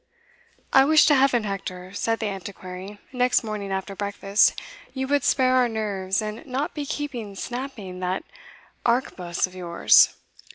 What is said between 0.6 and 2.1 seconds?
"I wish to Heaven, Hector,"